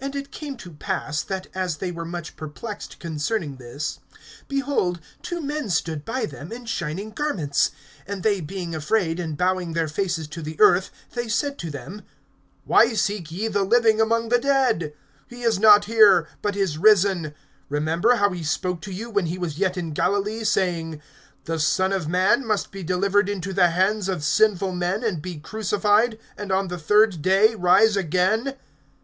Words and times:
(4)And 0.00 0.14
it 0.14 0.30
came 0.30 0.56
to 0.58 0.70
pass, 0.74 1.22
that 1.22 1.48
as 1.52 1.78
they 1.78 1.90
were 1.90 2.04
much 2.04 2.36
perplexed 2.36 3.00
concerning 3.00 3.56
this, 3.56 3.98
behold 4.46 5.00
two 5.22 5.40
men 5.40 5.68
stood 5.70 6.04
by 6.04 6.24
them 6.24 6.52
in 6.52 6.66
shining 6.66 7.10
garments. 7.10 7.72
(5)And 8.08 8.22
they 8.22 8.40
being 8.40 8.76
afraid 8.76 9.18
and 9.18 9.36
bowing 9.36 9.72
their 9.72 9.88
faces 9.88 10.28
to 10.28 10.40
the 10.40 10.54
earth, 10.60 10.92
they 11.14 11.26
said 11.26 11.58
to 11.58 11.70
them: 11.72 12.02
Why 12.64 12.94
seek 12.94 13.32
ye 13.32 13.48
the 13.48 13.64
living 13.64 14.00
among 14.00 14.28
the 14.28 14.38
dead? 14.38 14.94
(6)He 15.32 15.44
is 15.44 15.58
not 15.58 15.86
here, 15.86 16.28
but 16.42 16.54
is 16.54 16.78
risen. 16.78 17.34
Remember 17.68 18.14
how 18.14 18.30
he 18.30 18.44
spoke 18.44 18.80
to 18.82 18.92
you 18.92 19.10
when 19.10 19.26
he 19.26 19.36
was 19.36 19.58
yet 19.58 19.76
in 19.76 19.90
Galilee, 19.94 20.42
(7)saying: 20.42 21.00
The 21.46 21.58
Son 21.58 21.92
of 21.92 22.06
man 22.06 22.46
must 22.46 22.70
be 22.70 22.84
delivered 22.84 23.28
into 23.28 23.52
the 23.52 23.70
hands 23.70 24.08
of 24.08 24.22
sinful 24.22 24.76
men, 24.76 25.02
and 25.02 25.20
be 25.20 25.38
crucified, 25.40 26.20
and 26.36 26.52
on 26.52 26.68
the 26.68 26.78
third 26.78 27.20
day 27.20 27.56
rise 27.56 27.96
again. 27.96 28.54